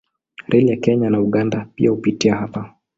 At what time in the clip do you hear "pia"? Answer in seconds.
1.75-1.89